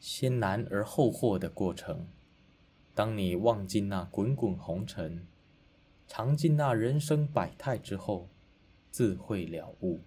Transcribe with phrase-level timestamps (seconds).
[0.00, 2.08] 先难而后获的过程。
[2.94, 5.26] 当你望尽那滚滚红尘
[6.08, 8.28] 尝尽那人生百态之后
[8.90, 10.00] 自会了悟。